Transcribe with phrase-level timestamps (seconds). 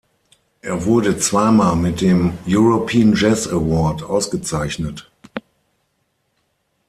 [0.63, 5.11] Er wurde zweimal mit dem "European Jazz Award" ausgezeichnet.